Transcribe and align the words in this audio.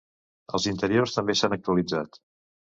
Els 0.59 0.65
interiors 0.71 1.15
també 1.19 1.37
s'han 1.43 1.59
actualitzat. 1.61 2.23